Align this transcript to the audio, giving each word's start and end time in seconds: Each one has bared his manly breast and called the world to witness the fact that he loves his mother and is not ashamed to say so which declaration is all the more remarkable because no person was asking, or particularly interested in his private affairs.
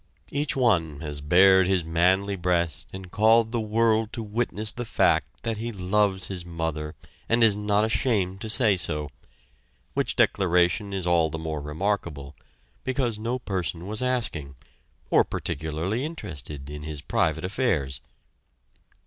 Each 0.31 0.55
one 0.55 1.01
has 1.01 1.21
bared 1.21 1.67
his 1.67 1.83
manly 1.83 2.35
breast 2.35 2.87
and 2.91 3.11
called 3.11 3.51
the 3.51 3.61
world 3.61 4.11
to 4.13 4.23
witness 4.23 4.71
the 4.71 4.83
fact 4.83 5.43
that 5.43 5.57
he 5.57 5.71
loves 5.71 6.25
his 6.25 6.43
mother 6.43 6.95
and 7.29 7.43
is 7.43 7.55
not 7.55 7.85
ashamed 7.85 8.41
to 8.41 8.49
say 8.49 8.75
so 8.77 9.11
which 9.93 10.15
declaration 10.15 10.91
is 10.91 11.05
all 11.05 11.29
the 11.29 11.37
more 11.37 11.61
remarkable 11.61 12.35
because 12.83 13.19
no 13.19 13.37
person 13.37 13.85
was 13.85 14.01
asking, 14.01 14.55
or 15.11 15.23
particularly 15.23 16.03
interested 16.03 16.67
in 16.67 16.81
his 16.81 17.01
private 17.03 17.45
affairs. 17.45 18.01